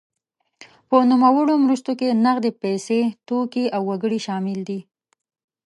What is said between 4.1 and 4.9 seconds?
شامل دي.